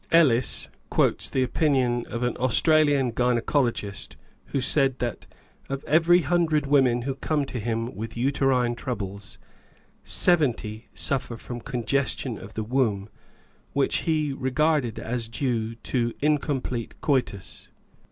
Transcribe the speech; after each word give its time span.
Ellis* 0.11 0.67
quotes 0.89 1.29
the 1.29 1.43
opinion 1.43 2.07
of 2.07 2.23
an 2.23 2.35
Austrian 2.37 3.11
gynecologist 3.11 4.15
who 4.45 4.59
said 4.59 4.97
that," 4.97 5.27
of 5.69 5.83
every 5.83 6.21
hundred 6.21 6.65
women 6.65 7.03
who 7.03 7.13
come 7.13 7.45
to 7.45 7.59
him 7.59 7.95
with 7.95 8.17
uterine 8.17 8.73
troubles, 8.73 9.37
seventy 10.03 10.87
suffer 10.95 11.37
from 11.37 11.61
congestion 11.61 12.39
of 12.39 12.55
the 12.55 12.63
womb, 12.63 13.09
which 13.73 13.97
he 13.97 14.33
regarded 14.33 14.97
as 14.97 15.27
due 15.27 15.75
to 15.75 16.15
incomplete 16.19 16.99
coitus." 16.99 17.69